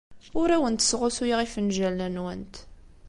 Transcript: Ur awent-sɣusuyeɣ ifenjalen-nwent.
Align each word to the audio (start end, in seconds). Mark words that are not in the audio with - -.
Ur 0.41 0.49
awent-sɣusuyeɣ 0.55 1.39
ifenjalen-nwent. 1.41 2.55